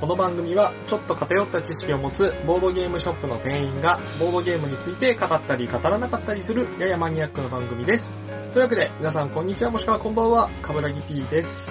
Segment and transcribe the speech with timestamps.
[0.00, 8.14] この番組はちょっと偏った知識を持つボードゲームショップの店員がボードゲームについて語ったり語らなかったりするややマニアックな番組です。
[8.52, 11.70] というわけで皆さんこんにちはもしくはこんばんは、かぶらぎ P です。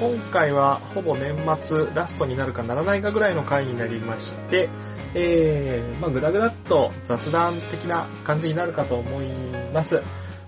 [0.00, 4.68] 今回はほぼ年末ラストになるかならないかぐらいの回になりまして、
[5.14, 9.26] えー、まあぐだぐだっと雑談的な感じになるかと思い
[9.72, 10.02] ます。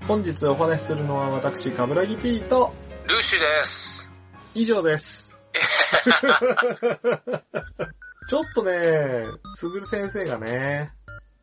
[0.07, 2.73] 本日お話しするのは私、かぶらぎ P と
[3.07, 3.98] ルーシーです。
[4.55, 5.35] 以上です。
[8.29, 9.25] ちょっとね、
[9.57, 10.87] すぐる先生がね、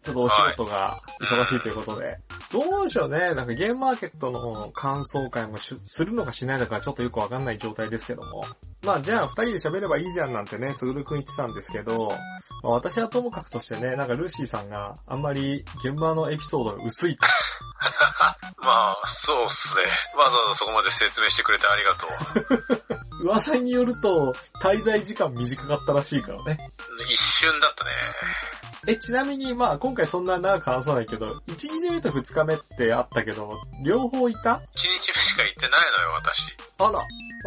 [0.06, 2.18] ちょっとお仕事が忙しいということで、
[2.52, 8.44] どうでしょうね、なんかゲームマーケットの感想会もしするのかしないのかちょっとよくわかんない状態ですけども。
[8.84, 12.08] まあじゃあ二人で喋ればいいじゃんなんてね、すぐるくん言ってたんですけど、
[12.62, 17.28] まあ、私はともかくとしてね、なんかルーシーさんがあんまり現場のエピソードが薄いと。
[18.62, 19.84] まあ、そうっすね。
[20.16, 22.08] わざわざそこまで説明してくれてありがと
[23.20, 23.26] う。
[23.26, 26.58] 噂によると、滞在時間短かったらしいからね。
[27.10, 27.92] 一瞬だったね。
[28.88, 34.62] え、ちなみに、まあ、今回そんな長く話さないけど、1日目と2日目ってあったけど、両方いた？
[34.74, 36.56] 一日目しか行ってないのよ、私。
[36.78, 36.92] あら。
[36.92, 37.00] ま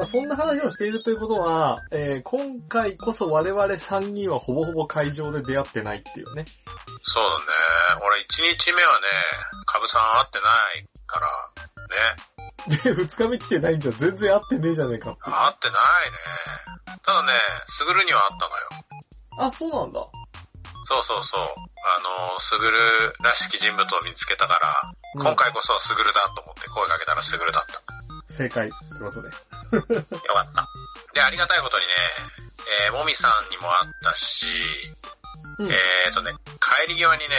[0.03, 6.45] あ、そんな話をしているということは、えー今回こそ我々3人はほぼほぼ会場で出会ってないっていうね。
[7.03, 8.05] そうだね。
[8.05, 9.07] 俺一日目はね、
[9.67, 11.27] カブさん会ってないから、
[11.89, 12.97] ね。
[12.97, 15.17] で、2日目来てないんじゃ全然会ってねえじゃねえか。
[15.21, 16.99] 会ってないね。
[17.03, 17.33] ただね、
[17.69, 19.47] スグルには会ったのよ。
[19.49, 20.01] あ、そうなんだ。
[20.89, 21.41] そうそうそう。
[21.45, 22.81] あの、スグル
[23.23, 24.73] らしき人物を見つけたから、
[25.15, 28.33] うん今回こそはスグルだと思って声かけたらスグルだった。
[28.33, 28.69] 正解。
[28.69, 29.97] ということで。
[29.97, 30.67] よかった。
[31.15, 31.93] で、ありがたいことにね、
[32.87, 34.47] えー、もみさんにも会ったし、
[35.59, 35.67] うん。
[35.67, 37.37] えーとね、帰り際にね、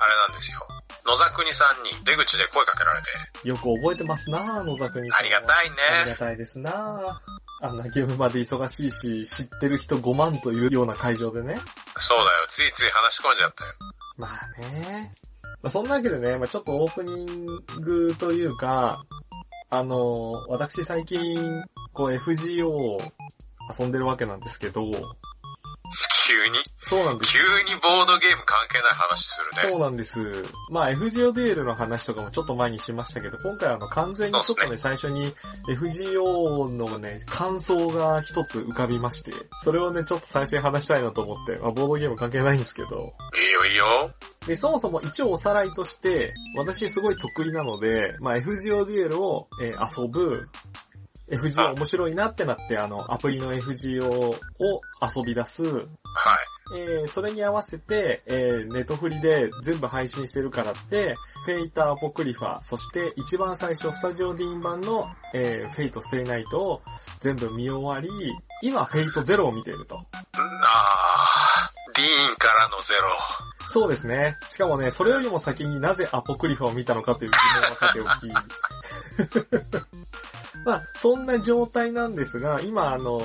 [0.00, 0.58] あれなんですよ。
[1.06, 5.12] 野沢国さんに出口で声かけられて、よく覚えてますなぁ、野沢に。
[5.12, 6.16] ありがたいありがね。
[6.16, 7.66] たいですなぁ。
[7.66, 11.54] あんなゲームまで忙しいし、知ってる人5万というような会場でね。
[11.96, 13.72] そうだよ、ついつい話し込んじゃったよ。
[14.18, 15.12] まあね。
[15.62, 17.46] まあ、そんなわけでね、まあちょっとオープニン
[17.80, 19.02] グというか、
[19.70, 22.98] あの、私最近、こう FGO を
[23.78, 24.82] 遊んでるわけなんですけど、
[26.26, 26.58] 急に？
[26.88, 29.70] そうなんです急にボードゲーム関係ない話するね。
[29.72, 30.44] そうなんです。
[30.70, 35.34] まあ FGO デュエルの話とかもちょっと前にしましたけど、今回はあの完全にちょっとね、最初に
[35.68, 39.32] FGO のね、感想が一つ浮かびまして、
[39.64, 44.10] それをね、ちょっと最初に話したいなと思って、まあボードゲーム関係ないんですけど、いいよいいよ。
[44.46, 50.48] で、そもそも一応おさらいとして、私すごい得意なので、まあ FGO デュエルを、えー遊ぶ、
[51.30, 54.40] FGO 面白いなってなって、あの、アプリの FGO を
[55.02, 55.84] 遊び出す、はい。
[56.74, 66.82] えーそれに合わせて、えーネットフリで全部配信してるからって、 Fate/Apocrypha、そして一番最初スタジオディーン版の、えー Fate/stay night を
[67.20, 68.08] 全部見終わり、
[68.62, 69.96] 今 Fate/Zero を見ていると。
[69.96, 73.02] あー、ディーンからのゼロ。
[73.68, 74.34] そうですね。
[74.48, 78.32] しかもね、それよりも先になぜ Apocrypha を見たのかという疑問はさておき。
[80.66, 83.20] まあ、そんな状態なんですが、今あの、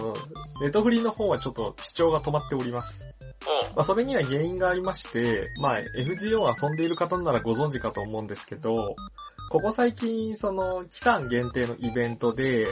[0.62, 3.12] ネットフリの方はちょっと視聴が止まっております。
[3.48, 8.96] おうまあ、それには原因がありまして、まあ、FGO を遊んでいる方ならご存知かと思うんですけど、
[9.50, 12.68] ここ最近、その、期間限定のイベントで、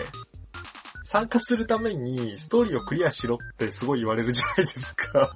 [1.05, 5.27] 参加するためにストーリーをクリアしろってすごい言われるじゃないですか。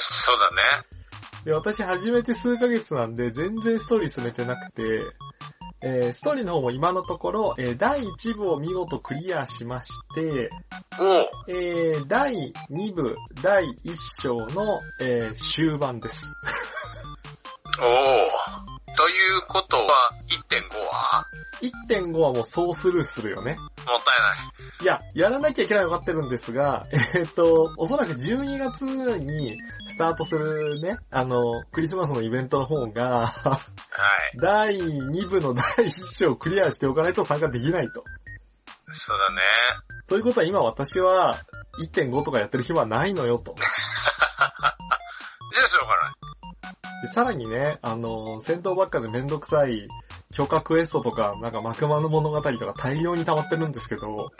[0.00, 1.04] そうだね。
[1.44, 5.00] で、私始めて数ヶ月なんで、全然ストーリー進めてなくて、
[5.86, 10.48] えー、ストーリーの方も今のところ、えー、第1部を見事クリアしまして、
[10.98, 16.24] おうえー、第2部、第1章の、えー、終盤です。
[17.82, 20.10] おうということは、
[20.48, 21.24] 1.5は
[21.88, 23.56] ？1.5はもうそうスルーするよね。
[23.56, 23.66] もっ
[24.04, 24.54] たいない。
[24.82, 26.82] いや、やらなきゃいけないの分かってるんですが、
[27.14, 29.56] えっ、と、おそらく12月に
[29.86, 33.52] スタートするね、あの、クリスマスのイベントの方が、は
[34.34, 34.38] い。
[34.38, 38.04] 第2部の第1章をクリアしておかないと参加できないと。
[38.88, 39.40] そうだね。
[40.06, 41.36] ということは今私は
[41.80, 43.54] 1.5とかやってる暇はないのよと。
[45.54, 46.03] じゃあしょうがない。
[47.04, 49.86] でさらにね、あの、戦闘ばっかでめんどくさい
[50.32, 54.30] 許可クエストとか、なんかマクマの物語とか大量に溜まってるんですけど、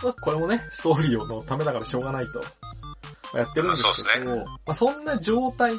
[0.00, 2.38] まあこれもね、ストーリーのためだからしょうがないと。
[2.38, 2.44] ま
[3.34, 5.72] あやってるんですけど、そうまあ、そんな状態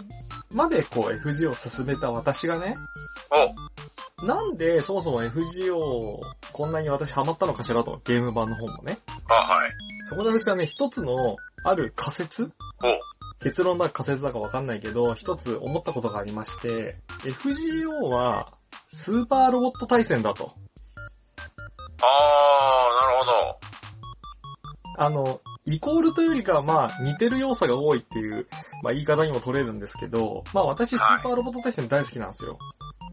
[0.53, 3.08] までこう FG を進めた私がね、お
[4.25, 6.19] なんでそもそも FG を
[6.51, 8.97] こんなに私ハマったのかしらと、ゲーム版の方もね。
[9.29, 9.69] あ、はい。
[10.09, 12.43] そこで私はね、一つのある仮説？
[12.43, 12.49] お
[13.41, 18.53] 結論だか仮説だかわかんないけど、一つ思ったことがありまして、FGO は
[18.89, 20.51] スーパーロボット対戦だと。
[22.01, 23.59] あー、なるほ
[25.01, 28.47] あの、イコールというよりかはまあ似てる要素が多いっていう、
[28.83, 32.57] まあ言い方にも取れるんですけど、まあ私スーパーロボット対戦大好きなんですよ。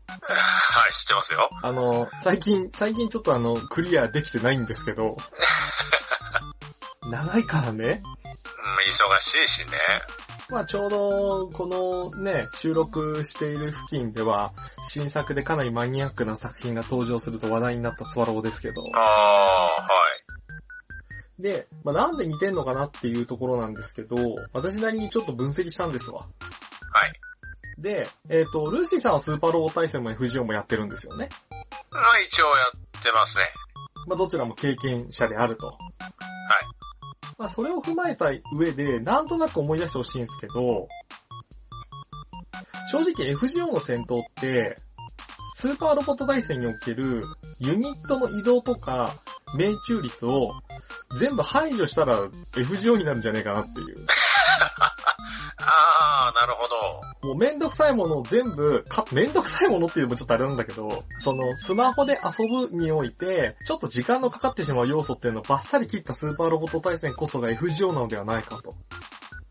[0.08, 1.48] はい、知ってますよ。
[1.62, 5.16] あの、最近、最近ちょっとあの、クリアできてないんですけど、
[7.10, 7.84] 長いからね。
[7.84, 9.78] うん、忙しいしね。
[10.48, 14.50] まあちょうど、このね、収録している付近では、
[14.88, 19.88] 新作でかなりマニアックな作品が登場すると話題になったスワローですけど、ああ、は
[21.38, 21.42] い。
[21.42, 24.16] で、まあなんで似てんのかなっていうところなんですけど、
[24.52, 26.20] 私なりにちょっと分析したんですわ。
[27.78, 27.82] はい。
[27.82, 31.28] で、えっ、と、ルーシーさんはスーパーロボ対戦も FGO もやってるんですよね。
[31.90, 32.52] まあ一応や
[32.98, 33.44] ってますね。
[34.06, 35.66] まあどちらも経験者であると。
[35.66, 35.76] はい。
[37.38, 38.26] まあそれを踏まえた
[38.56, 40.88] 上で、なんとなく思い出してほしいんですけど、
[42.90, 44.76] 正直 FGO の戦闘って、
[45.56, 47.24] スーパーロボット対戦における
[47.60, 49.10] ユニットの移動とか
[49.56, 50.52] 命中率を
[51.18, 53.95] 全部排除したら FGO になるんじゃねえかなっていう。
[56.46, 56.68] なるほ
[57.22, 57.28] ど。
[57.28, 60.88] もうめんどくさいものを全部、か、めんどくさいものっていうのもちょっとあれなんだけど、
[61.18, 68.70] そのスマホで遊ぶにおいて、ちょっと時間のかかってしまう要素っていうのをバッサリ切ったスーパーロボット対戦こそが FGO なのではないかと。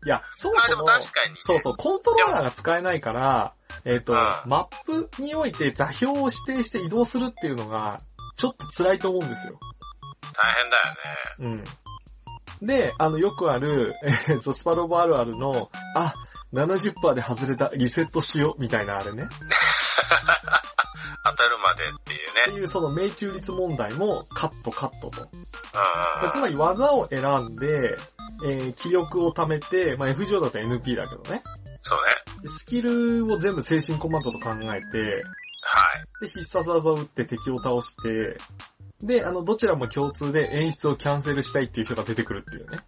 [0.06, 1.40] いや、そもそも、確かに、ね。
[1.42, 3.52] そうそう、コントローラーが使えないから、
[3.84, 7.98] えっ、と、うんマップにおいて座標を指定して移動するっていうのが、
[8.36, 9.58] ちょっと辛いと思うんですよ。
[10.34, 11.64] 大変だよね。
[12.60, 12.66] うん。
[12.66, 16.14] で、あの、よくある、えーと、スパロボあるあるの、あ、
[16.56, 19.28] 70%で外れた、リセットしよう、みたいなあれね。
[21.24, 22.42] 当たるまでっていうね。
[22.48, 25.28] っていうその命中率問題もカットカットと。
[26.30, 27.96] つまり技を選んで、
[28.44, 31.42] えー気力を貯めて、まあ、FGO だと NP だけどね。
[31.82, 32.42] そうね。
[32.42, 35.22] でスキルを全部精神コマンドと考えて、
[35.62, 35.82] は
[36.20, 36.20] い。
[36.20, 38.38] で、必殺技を打って敵を倒して、
[39.00, 42.78] で、あの、どちらも共通で演出をキャンセルしたいっていう人が出てくるっていうね。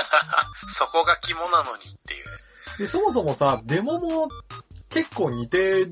[0.68, 2.47] そこが肝なのにっていうね。
[2.78, 4.28] で、そもそもさ、デモも
[4.90, 5.90] 結構似てる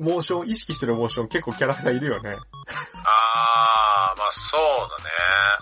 [0.00, 2.30] モーション、意識してるモーション結構キャラクターいるよね。
[2.30, 5.10] あー、まあそうだね。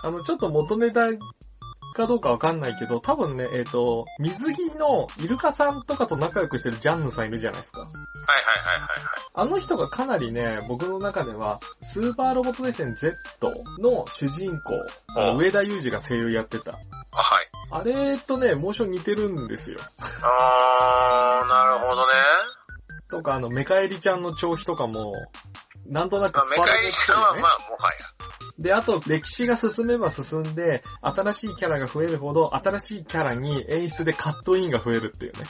[0.03, 1.09] あの、ちょっと元ネタ
[1.93, 7.81] かどうかわかんないけど、多分ね、えっ、と、水着のイルカさんとかと仲良くしてるジャンヌさんいるじゃないですか。
[7.81, 9.21] はいはいはいはいはい。
[9.33, 13.13] あの人がかなりね、僕の中では、スーパーロボット対戦 Z
[13.79, 14.51] の主人
[15.15, 16.71] 公、上田裕二が声優やってた。
[16.71, 16.75] あ、
[17.17, 17.40] はい。
[17.71, 19.77] あれとね、モーション似てるんですよ。
[20.21, 22.13] あー、なるほどね。
[23.09, 25.13] とか、あの、メカエリちゃんの調子とかも、
[25.85, 28.21] なんとなくまあ、メカエリさんはまあ、もはや。
[28.59, 35.45] で、あと、歴史が進めば進んで、新しいキャラが増えるほど、新しいキャラに演出でカットインが増えるっていうね。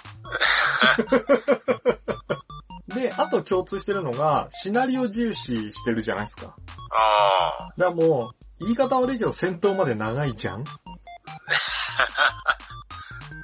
[3.09, 6.55] で、あと共通してるのが、シナリオ重視してるじゃないですか。
[6.91, 10.65] あだからもう、言い方悪いけど戦闘まで長いじゃんー、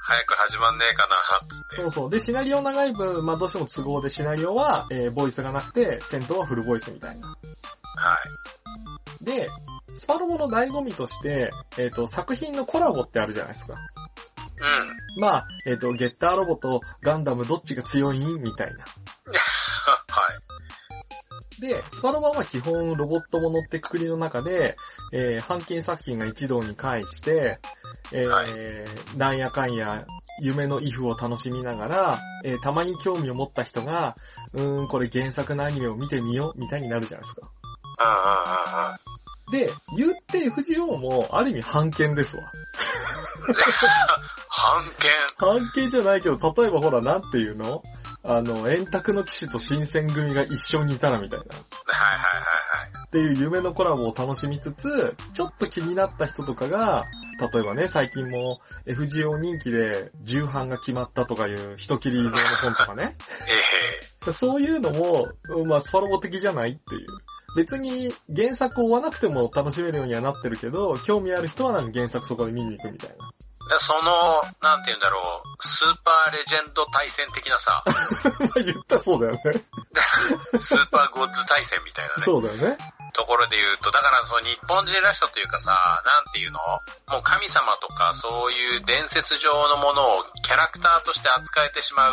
[0.08, 1.16] 早く始まんねえかな、
[1.46, 1.76] つって。
[1.82, 2.10] そうそう。
[2.10, 7.28] で、シナリオ長い分、まあどうしても都合でシナリオは、えーボイスがなくて、戦闘はフルボイスみたいな。
[7.28, 7.34] は
[9.20, 9.24] い。
[9.24, 9.46] で、
[9.94, 13.74] スパロボの醍醐味として、えっ、と、作品のコラボってあるじゃないですか。
[13.74, 15.20] うん。
[15.20, 18.18] まあ、えっ、と、ゲッターロボとガンダムどっちが強い？
[18.18, 18.84] みたいな。
[19.34, 20.47] はい。
[21.60, 24.76] で、スパロボは基本ロボットものってくくりの中で、
[25.12, 27.58] えー、半径作品が一堂に会して、
[28.12, 28.48] えーはい
[29.18, 30.06] なんやかんや、
[30.40, 34.14] 夢のイフを楽しみながら、えーたまに興味を持った人が、
[34.54, 37.42] うーん、これ原作のアニメを見てみよう、みたいになるじゃないですか。
[39.50, 39.66] うんうんうんうん。
[39.66, 42.42] で、言って FGO も、ある意味半券ですわ。
[44.48, 45.10] 半券。
[45.38, 47.82] 半券じゃないけど、例えばほら、なんていうの？
[48.24, 51.44] あの、円卓の騎士と新選組が一緒にいたらみたいな。
[51.44, 53.06] はいはいはいはい。
[53.06, 57.02] っていう夢のコラボを楽しみつつ、ちょっと気になった人とかが、
[57.52, 63.16] 例えばね、最近も FGO 人気で重版が決まったとかいう人切り依存の本とかね。
[64.26, 65.24] えそういうのも、
[65.66, 67.06] まあスパロボ的じゃないっていう。
[67.56, 73.30] 別に原作を追わなくても楽しめるようにはなってるけど、興味ある人はなんか原作そこで見に行くみたいな。
[73.78, 74.12] その、
[74.62, 77.82] なんて言うんだろう、スーパーレジェンド対戦的なさ、
[78.56, 79.64] 言ったらそうだよね。
[80.60, 82.78] スーパーゴッズ対戦みたいなね、そうだよね。
[83.14, 85.70] ところで言うと、だからその日本人らしさというかさ、
[86.04, 86.58] なんていうの？
[87.10, 92.12] もう神様とかそういう伝説上のものをキャラクターとして扱えてしまう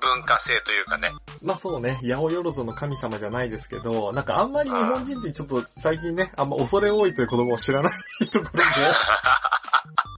[0.00, 1.10] 文化性というかね。
[1.42, 8.64] まあそうね、八百万の神様じゃないですけど、なんかあんまり日本人ってちょっと最近ね、あんま恐れ多いという子供を知らないところで、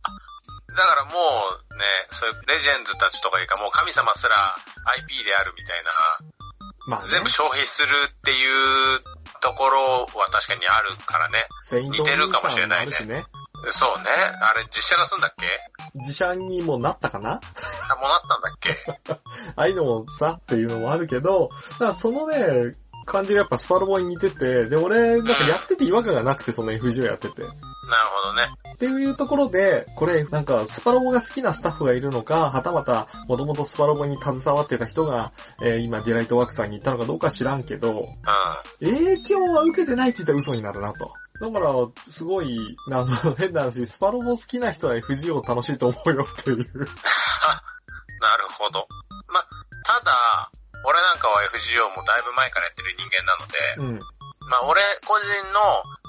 [0.77, 4.37] だからもうね、そういうレジェンズたちとかいうかもう神様すら
[5.01, 5.83] IP であるみたい
[6.89, 9.01] まあ、な、ね、全部消費するっていう
[9.41, 11.47] ところは確かにあるからね。
[11.73, 13.25] 似てるかもしれないねね。
[13.71, 14.05] そうね。
[14.43, 15.47] あれ、実写化すんだっけ？
[15.95, 17.31] 自社にもなったかな？
[17.31, 18.77] あ、もうなったんだっけ？
[19.57, 22.73] ああいうのもさっていうのもあるけど、だからそのね、
[23.07, 27.41] 感じがやっぱスパロボに似てて、で、俺、なんかやってて違和感がなくて、その FGO やってて。
[27.41, 27.53] なる
[28.23, 28.43] ほどね。
[28.75, 35.33] っていうところで、これ、なんか、スパロボが好きなスタッフがいるのか、はたまた、もともとスパロボに携わってた人が、
[35.63, 38.95] えー今、ディライトワークさんに行ったのかどうか知らんけど、うん。
[38.95, 41.11] 影響は受けてないって言ったら嘘になるなと。
[41.41, 41.73] だから、
[42.11, 43.07] すごい、あの、
[43.39, 46.59] 変な話、スパロボ好きな人は FGO 楽しいと思うよっていう。
[48.19, 48.87] なるほど。
[49.29, 49.41] ま、
[49.85, 50.51] ただ、
[50.87, 53.99] 俺なんかは FGO もだいぶ前からやってる人間なので、うん。
[54.47, 55.59] まあ俺個人の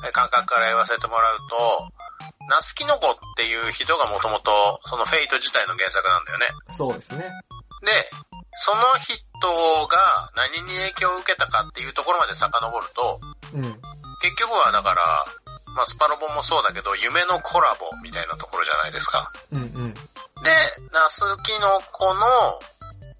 [0.06, 1.90] え感覚から言わせてもらうと、
[2.50, 6.46] 奈須きのこっていう人がもともとその Fate 自体の原作なんだよね。
[6.70, 7.26] そうですね。
[7.82, 7.92] で、
[8.54, 9.18] その人
[9.90, 13.20] が何に影響を受けたかっていうところまで遡ると、
[13.54, 13.62] うん。
[14.22, 15.02] 結局はだから、
[15.76, 19.26] まあスパロボもそうだけど、夢のコラボみたいなところじゃないですか。
[19.52, 19.94] うんうん。
[19.94, 20.02] で、
[20.94, 22.60] ナスキノコの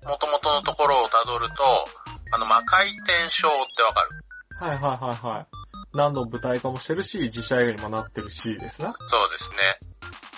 [0.08, 1.86] 元々のところをたどると、
[2.34, 4.10] あの、魔回転症ってわかる？
[4.60, 5.46] はいはいはいはい。
[5.94, 8.94] 何度も舞台化もしてるし、実写映画にもなってるしですな。
[9.08, 9.58] そうですね。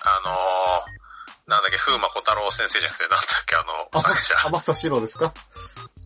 [0.03, 4.35] あのー、なんだっけ、風魔小太郎先生じゃなくて、なんだっけ、あの、作者。
[4.47, 5.33] 天草四郎ですか？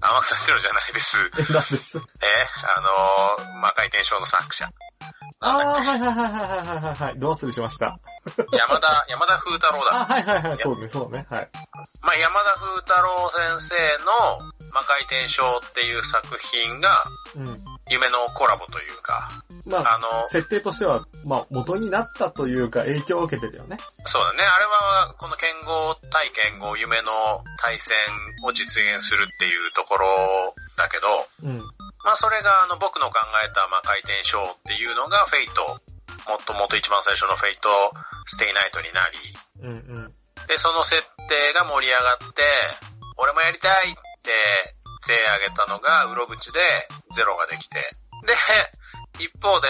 [0.02, 1.32] 天草四郎じゃないです。
[1.40, 1.98] え、なんです？
[2.24, 4.70] えあのー、魔回転症の作者。
[5.44, 7.20] あー、はいはいはいはいはいはいはい。
[7.20, 8.00] どう忘れしました？
[8.52, 10.02] 山田、山田風太郎だ。
[10.02, 10.58] あ、はいはいはい。
[10.58, 11.26] そうね、そうね。
[11.30, 11.50] はい。
[12.02, 14.12] まあ、山田風太郎先生の
[14.74, 17.04] 魔回転症っていう作品が、
[17.36, 17.58] うん。
[17.92, 19.30] 夢のコラボというか、
[19.68, 23.78] まあ、あの、設定としては、まあ、元になったというか、影響を受けてるよね。
[24.06, 24.44] そうだね。
[24.44, 27.12] あれは、この剣豪対剣豪夢の
[27.62, 27.96] 対戦
[28.46, 31.60] を実現するっていうところだけど、うん。
[32.04, 35.66] まあそれがあの僕の考えた魔回転ショーっていうのが Fate、
[36.30, 39.20] もっともっと一番最初の Fate/stay night になり、
[39.64, 40.14] うんうん。
[40.48, 42.44] で、その設定が盛り上がって、
[43.18, 43.94] 俺もやりたいっ
[44.24, 44.32] て
[45.08, 46.60] 手挙げたのが、うろぶちで
[47.12, 47.80] ゼロができて。
[48.28, 48.36] で、
[49.20, 49.68] 一方で、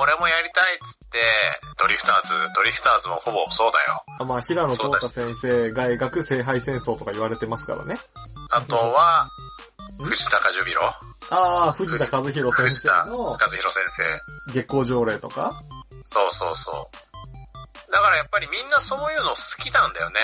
[0.00, 1.20] 俺もやりたいっつって、
[1.78, 4.02] ドリフターズ、ドリフターズもほぼそうだよ。
[4.20, 7.98] あまあ、平野幸太先生が描く聖杯戦争とか言われてますからね。
[8.50, 9.28] あとは、
[10.00, 10.82] ん藤田ジュビロ
[11.30, 14.52] ああ、藤田和弘先生の和弘先生。
[14.52, 15.50] 月光条例とか？
[16.04, 16.90] そうそうそ
[17.88, 17.92] う。
[17.92, 20.20] だからやっぱりみんなそういうの好きなんだよね。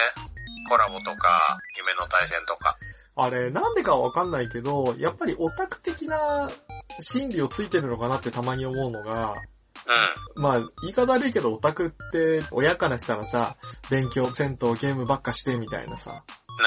[0.68, 2.76] コラボとか、夢の対戦とか。
[3.16, 6.48] あれ、なんでかはわかんないけど、やっぱりオタク的な
[7.00, 9.34] 心理をついてるのかなってたまに思うのが、
[10.36, 10.42] うん。
[10.42, 13.56] まあ、言い方悪いけどオタクって親からしたらさ、
[13.90, 16.16] 勉強、戦闘、ゲームばっかしてみたいなさ、な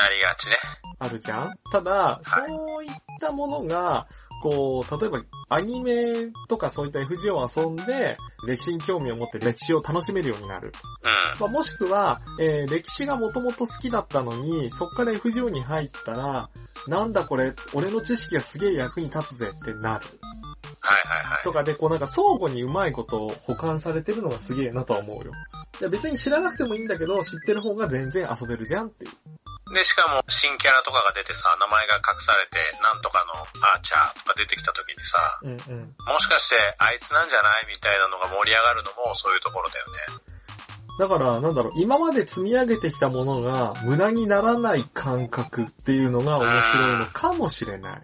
[0.09, 0.57] りがちね。
[0.99, 4.05] あるじゃんただ、そういったものが、
[4.45, 10.71] こう、例えばアニメとかそういった FGO を遊んで、歴史に興味を持って歴史を楽しめるようになる。
[11.03, 11.41] うん。
[11.41, 16.49] まあ、もしくは、えー歴史がもともと好きだったのに、そっから FGO に入ったら、
[16.87, 19.81] なんだこれ、俺の知識がすげえ役に立つぜってなる。
[19.81, 21.43] はいはいはい。
[21.43, 25.31] とかで、こうなんか相互にうまいことを保管されてるのがすげえなとは思うよ。
[25.81, 29.11] いや別に知らなくてもいいんだけど、知ってる方が全然遊べるじゃんっていう。
[29.73, 33.33] で、しかも新キャラとかが出てさ、名前が隠されて、なんとかの
[33.65, 35.95] アーチャーとか出てきた時にさ、うんうん。
[36.05, 40.35] もしかしてあいつなんじゃないみたいなのが盛り上がるのもそういうところだよね。
[40.97, 48.01] だから、なんだろう、今まで積み上げてきたものが無駄にならない感覚っていうのが面白いのかもしれない。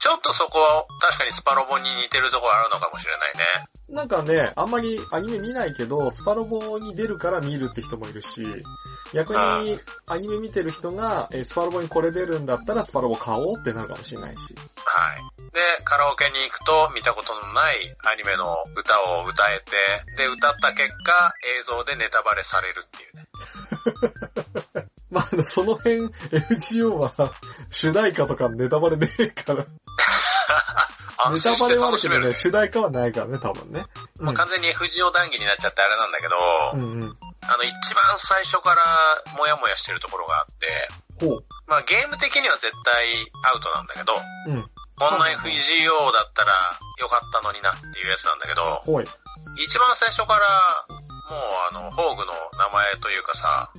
[0.00, 3.44] ちょっとそこは確かにスパロボに似てるところあるのかもしれないね。
[3.88, 8.44] なんかね、あんまりアニメ見ないけど、スパロボに出るから見るって人もいるし、
[9.12, 14.38] 逆にアニメ見てる人が、えースパロボにこれ出るんだったらスパロボ買おうってなるかもしれないし。
[14.84, 15.38] はい。
[15.52, 18.44] で、カラオケに行くと見たことのないアニメの
[18.76, 19.72] 歌を歌えて、
[20.16, 23.28] で、歌った結果映像でネタバレされるっていうね。
[25.10, 27.12] まあ、その辺、FGO は、
[27.70, 29.64] 主題歌とかネタバレねえから。
[31.32, 32.32] ネタバレはあるけどね。
[32.32, 33.84] 主題歌はないからね、多分ね。
[34.20, 36.36] もう完全に FGO 談義になっちゃってあれなんだけど、
[36.74, 37.17] うんうん。
[37.48, 38.84] あの、一番最初から
[39.36, 41.44] モヤモヤしてるところがあって、ほう。
[41.66, 43.06] まあゲーム的には絶対
[43.50, 44.14] アウトなんだけど、
[44.46, 44.70] うん。
[44.98, 46.52] こんな FGO だったら
[46.98, 49.06] よかったのになっていうやつなんだけど、ほい。
[49.64, 50.46] 一番最初から
[51.30, 51.40] もう
[51.70, 53.70] あの、ホーグの名前というかさ、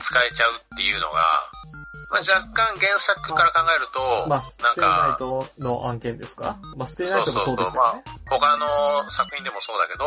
[0.00, 1.20] 使えちゃうっていうのが、
[2.10, 6.56] まあ、若干原作から考えると、まあ、スなんテイナイか、トの案件ですか？
[6.76, 8.04] まあ、ステイナイトもそうですよね。
[8.28, 10.04] 他の作品でもそうだけど、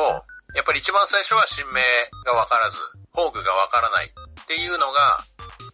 [0.53, 1.81] やっぱり一番最初は新名
[2.25, 2.77] がわからず、
[3.15, 5.17] ホーグがわからないっていうのが、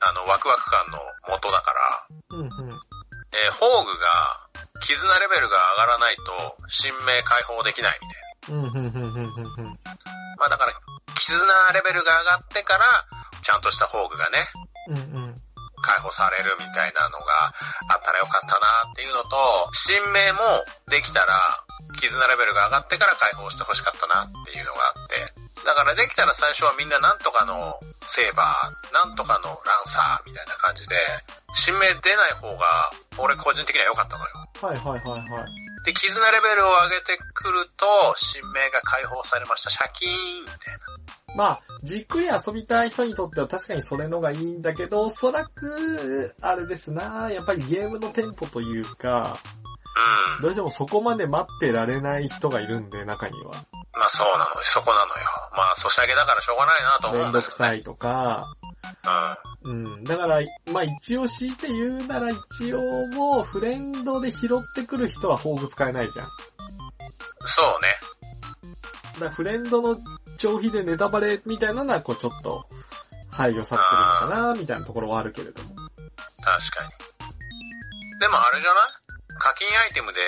[0.02, 2.50] あの、ワクワク感の元だから、うんうん。
[3.34, 4.48] えーホーグが、
[4.82, 8.62] 絆レベルが上がらないと、新名解放できないみたいな。
[10.38, 10.74] まあだから、
[11.16, 12.86] 絆レベルが上がってから、
[13.42, 14.48] ちゃんとした宝具がね、
[14.90, 15.36] うんうん。
[15.82, 17.54] 解放されるみたいなのが
[17.90, 19.30] あったらよかったなっていうのと、
[19.74, 20.40] 新名も
[20.88, 21.34] できたら、
[22.00, 30.96] 絆レベルが上がってから解放してほしかったなっていうのがあって、だからできたら最初はみんななんとかのセーバー、なんとかのランサーみたいな感じで、
[31.54, 34.32] 新名出ない方が、俺個人的には良かったのよ。
[34.62, 35.86] はいはいはいはい。
[35.86, 37.86] で、絆レベルを上げてくると、
[38.18, 39.70] 新名が解放されました。
[39.70, 41.36] シャキーンみたいな。
[41.36, 49.61] まあ、じっくり遊びたい人にとっては確かにそれのがいいんだけど、おそらく、あれですな、やっぱりゲームのテンポというか、うん。
[50.42, 53.52] どうしてもそこまで待ってられない人がいるんで、中には。
[53.94, 54.62] まあそうなのよ。
[54.64, 55.14] そこなのよ。
[55.56, 57.52] まあ、ソシャゲだからしょうがないなと思めうんんだけどね。
[57.52, 58.44] どくさいとか、
[59.66, 59.86] うん。
[59.86, 60.04] うん。
[60.04, 62.80] だから、まあ一応強いて言うなら一応
[63.16, 66.28] もうフレンドで拾ってくる人は宝具使えないじゃん。
[67.42, 68.12] そうね。
[69.20, 69.96] だフレンドの
[70.38, 72.66] 消費でネタバレみたいなのはこうちょっと
[73.30, 75.70] 配慮されてるのかなみたいなところはあるけれども。
[75.70, 75.78] 確
[76.78, 77.12] かに。
[78.20, 79.01] でもあれじゃない
[79.42, 80.20] 課金アイテムで、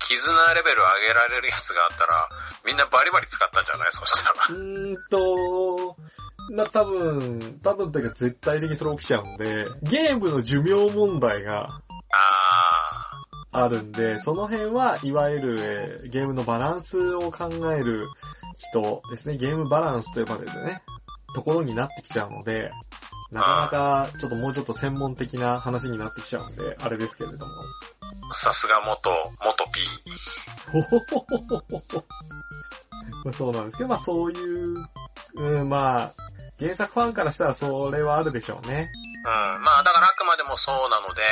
[0.00, 2.28] 絆レベル上げられるやつがあったら、
[2.66, 3.88] みんなバリバリ使ったんじゃない？
[3.90, 4.34] そしたら。
[4.50, 5.96] うーんと、
[6.52, 11.68] まあ、多分、多分というか絶対的にそれ起きちゃうんで、ゲームの寿命問題が
[12.12, 13.10] あ
[13.52, 15.56] あるんで、その辺はいわゆる、
[16.02, 18.06] えーゲームのバランスを考える
[18.56, 19.36] 人ですね。
[19.38, 20.82] ゲームバランスと呼ばれるね、
[21.34, 22.70] ところになってきちゃうので、
[23.34, 27.52] なかなかちょっともうちょっと専門的な話になってきちゃうんで、あれですけれども。
[28.30, 29.10] ー、さすが元、
[29.44, 29.80] 元 P。
[33.24, 34.74] ほ そうなんですけど、まあそういう、
[35.36, 36.10] うん、まあ、
[36.58, 38.86] 原作ファンからしたらそれはあるでしょうね。
[39.26, 39.62] うん。
[39.64, 41.22] まあだからあくまでもそうなので、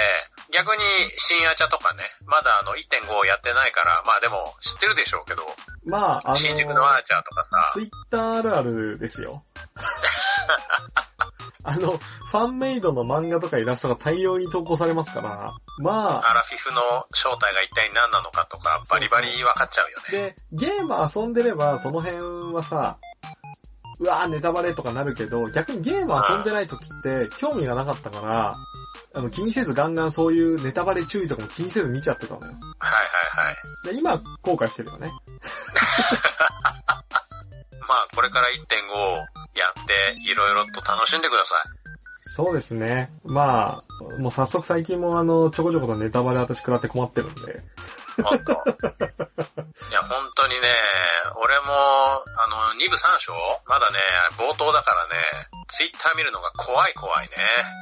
[0.52, 0.82] 逆に
[1.16, 5.42] 新アチャとかね、まだあの1.5やってないから、まあでも知ってるでしょうけど、
[5.87, 9.44] まあ、あの、新宿のアーチャーとかさ、ツイッターあるあるですよ。
[11.64, 15.46] あの、ファンメイドの漫画とかイラストが大量に投稿されますから、
[15.79, 16.81] まあ、アラフィフの
[17.12, 20.35] 正体が一体何なのかとか、バリバリ分かっちゃうよね。
[20.51, 22.18] で、ゲーム遊んでれば、その辺
[22.53, 22.98] はさ、
[24.01, 28.55] うわーネタバレとかなるけど、逆にゲーム遊んでない時って興味がなかったから、
[29.14, 32.46] あの、気にせずガンガンそういうネタバレ注意とかも気にせず見ちゃってたのよ。
[32.46, 33.94] はいはいはい。
[33.94, 35.11] で、今、後悔してるよね。
[37.88, 38.59] まあこれから1.5
[39.59, 41.83] やって、いろいろと楽しんでください。
[42.35, 43.11] そうですね。
[43.25, 47.40] まあ、もう早速最近もあの、ちょこちょことネタバレ私食らって困ってるんで。
[48.23, 48.53] 本当。
[48.53, 50.68] いや、本当にね、
[51.37, 51.66] 俺も、
[52.38, 53.33] あの、2部3章？
[53.66, 53.99] まだね、
[54.38, 55.14] 冒頭だからね、
[55.68, 57.37] ツイッター見るのが怖い怖いね。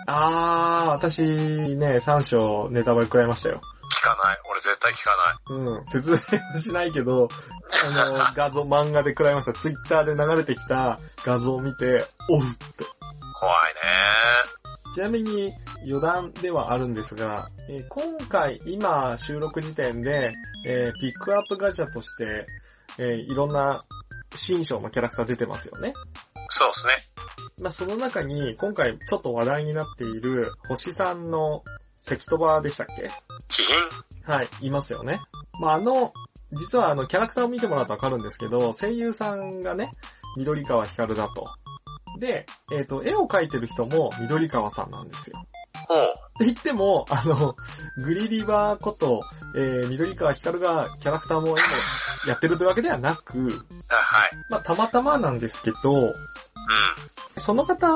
[0.06, 3.60] あー、私ね、3章ネタバレ食らいましたよ。
[4.00, 4.38] 聞かない。
[4.50, 5.76] 俺絶対聞かない。
[5.76, 7.28] うん、説明はしないけど、
[7.84, 9.52] あの、 画像、漫画で食らいました。
[9.52, 12.84] ツイッターで流れてきた画像を見て、おうって。
[13.38, 13.80] 怖いね。
[14.94, 15.52] ちなみに
[15.86, 20.32] 余談ではあるんですが、えー今回、今収録時点で、
[20.66, 22.46] えーピックアップガチャとして、
[22.98, 23.80] えーいろんな
[24.34, 25.92] 新章のキャラクター出てますよね。
[26.48, 26.92] そうですね。
[27.62, 31.62] まあ、その中に、今回ちょっと話題になっている、星さんの
[32.00, 33.10] 関戸場でしたっけ？
[33.48, 33.76] 気品
[34.24, 35.20] はい、いますよね。
[35.60, 36.12] まあ、あの、
[36.52, 39.90] 実はあの、キャラクターを見てもらうとわかるんですけど、声優さんがね、
[40.36, 41.44] 緑川光だと。
[42.18, 45.36] で、えっ、と、絵を描いてる人も緑川さんなんですよ。
[45.88, 46.02] ほう。
[46.02, 46.06] っ
[46.38, 47.54] て言っても、あの、
[48.04, 49.20] グリリバーこと、
[49.56, 51.56] えー、緑川光がキャラクターも絵も
[52.26, 54.30] やってるというわけではなく、あはい。
[54.50, 56.12] まあ、たまたまなんですけど、うん。
[57.36, 57.86] その方、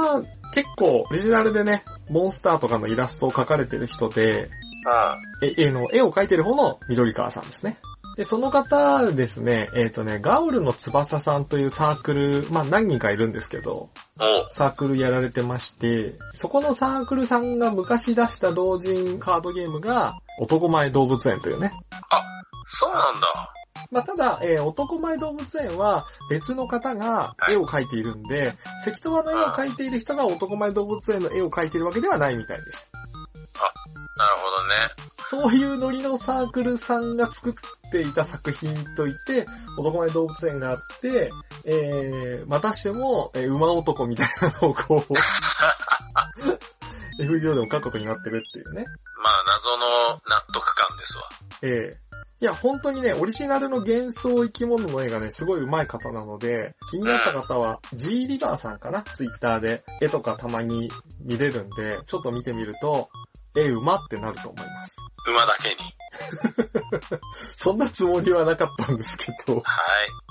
[0.54, 5.48] 結構、オリジナルでね、モンスターとかのイラストを描かれてる人で、うん。
[5.48, 7.78] え、絵の、絵を描いてる方の緑川さんですね。
[8.16, 13.88] で、その方ですね、えっ、とね、ガウルの翼さんというサークル、まあ何人かいるんですけど。
[14.52, 21.72] サークルやられてまして、そこのサークルさんが昔出した同人カードゲームが、男前動物園というね。
[22.66, 23.54] そうなんだ。
[23.90, 28.52] まあ、ただ、えー男前動物園は別の方が絵を描いているんで、
[28.84, 32.90] 関戸和の絵を描いている人が男前動物園の絵を描いているわけではないみたいです。
[34.16, 35.04] なるほどね。
[35.26, 37.52] そういうノリのサークルさんが作っ
[37.90, 39.44] ていた作品といって、
[39.76, 41.30] 男前動物園があって、
[41.66, 45.14] えー、またしても、えー馬男みたいなのをこう、
[47.20, 48.84] FGO でも書くことになってるっていうね。
[49.22, 49.86] まあ、謎の
[50.28, 51.24] 納得感ですわ。
[51.62, 52.03] ええ
[52.44, 60.90] いや、本当にね、オリジナルの幻想生き物の絵がね、すごい上手い方なので、気になった方は、G リバーさんかなツイッターで、絵とかたまに
[61.22, 63.08] 見れるんで、ちょっと見てみると、
[63.56, 64.96] 絵うまってなると思います。
[65.26, 65.76] 馬だけに。
[67.56, 69.54] そんなつもりはなかったんですけど。
[69.54, 69.60] は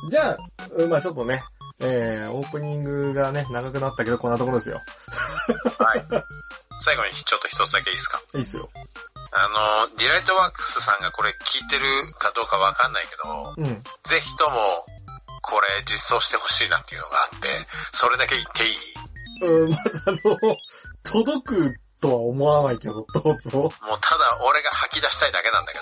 [0.08, 0.10] い。
[0.12, 0.38] じゃあ、
[0.78, 1.42] うんまあちょっとね、
[1.80, 4.78] えー、オープニングがね、長くなったけど、こんなところですよ。
[5.80, 6.04] はい。
[6.84, 8.22] 最後にちょっと一つだけいいですか？
[8.36, 8.70] いいっすよ。
[9.36, 11.84] あの、ディライトワークスさんがこれ聞いてる
[12.20, 13.66] かどうかわかんないけど、うん。
[14.04, 14.58] ぜひとも、
[15.42, 18.76] これ実装してほしいなっていうのがあって、それだけ言っていい？
[19.42, 20.58] うん、まずあの、
[21.04, 23.60] 届くとは思わないけど、どうぞ。
[23.60, 25.80] もうただ俺が吐き出したいだけなんだけ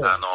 [0.00, 0.26] ど、あの、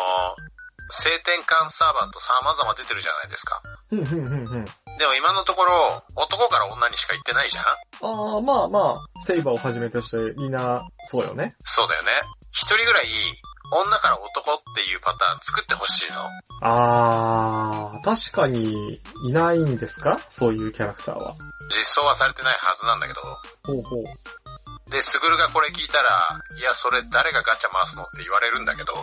[0.89, 3.61] 性転換サーヴァント様々出てるじゃないですか。
[3.91, 8.93] でも今のところ、男から女にしか言ってないじゃんああ、まあまあ、
[9.23, 11.51] セイバーをはじめとしてみんな、そうよね。
[11.65, 12.11] そうだよね。
[12.51, 13.07] 一人ぐらい、
[13.71, 16.19] 女から男っていうパターン作ってほしいの。
[16.61, 20.19] ああ、確かに、いないんですか？
[20.29, 21.33] そういうキャラクターは。
[21.75, 23.21] 実装はされてないはずなんだけど。
[23.65, 24.03] ほうほう。
[24.91, 26.09] で、スグルがこれ聞いたら、
[26.59, 28.93] いや、それ誰がガチャ回すのって言われるんだけど。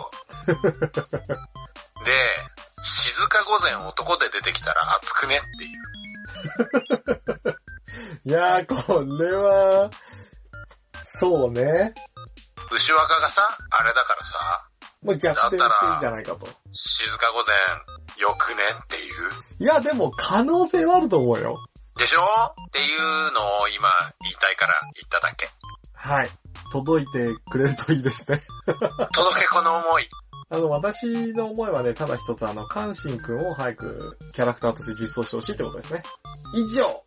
[2.05, 2.13] で、
[2.85, 5.81] 静か午前男で出てきたら熱くねっていう。
[8.25, 9.91] いやー、これは、
[11.21, 11.93] そうね。
[12.73, 13.43] 牛若がさ、
[13.79, 14.39] あれだからさ、
[15.03, 16.49] まあ、逆転していいんじゃないかと。
[16.73, 19.65] 静か午前、よくねっていう。
[19.65, 21.57] いや、でも可能性はあると思うよ。
[21.99, 22.23] でしょ？
[22.23, 23.89] っていうのを今
[24.23, 25.49] 言いたいから言っただけ。
[25.95, 26.29] はい。
[26.73, 28.41] 届いてくれるといいですね。
[29.13, 30.09] 届けこの思い。
[30.53, 36.03] あの、私の思いはね、ただ一つあの、カンシンくんを早くキャラクターとして実装してほしいってことですね。
[36.55, 36.85] 以上